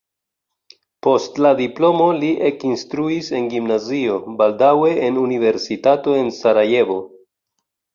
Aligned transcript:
Post 1.07 1.37
la 1.47 1.51
diplomo 1.59 2.07
li 2.23 2.31
ekinstruis 2.49 3.31
en 3.43 3.53
gimnazio, 3.55 4.19
baldaŭe 4.43 4.99
en 5.11 5.25
universitato 5.29 6.21
en 6.25 6.39
Sarajevo. 6.45 7.03